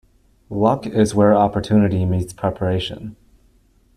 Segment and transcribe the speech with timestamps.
[0.49, 3.15] Luck is where opportunity meets preparation.